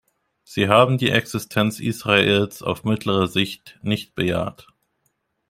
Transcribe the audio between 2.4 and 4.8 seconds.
auf mittlere Sicht nicht bejaht.